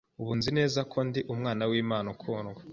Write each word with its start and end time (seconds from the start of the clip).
Ubu 0.21 0.31
nzi 0.37 0.51
neza 0.57 0.79
ko 0.91 0.97
ndi 1.07 1.19
umwana 1.33 1.63
w’Imana 1.71 2.07
ukundwa, 2.15 2.61